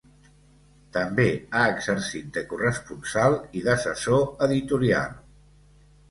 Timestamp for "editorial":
4.47-5.13